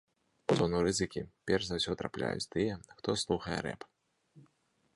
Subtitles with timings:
[0.53, 1.21] У зону рызыкі
[1.51, 3.81] перш за ўсё трапляюць тыя, хто слухае рэп.